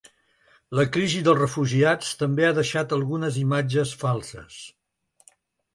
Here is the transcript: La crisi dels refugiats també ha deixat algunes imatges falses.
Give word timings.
La 0.79 0.85
crisi 0.95 1.19
dels 1.27 1.39
refugiats 1.41 2.09
també 2.23 2.49
ha 2.49 2.57
deixat 2.61 2.97
algunes 2.99 3.39
imatges 3.45 3.95
falses. 4.07 4.61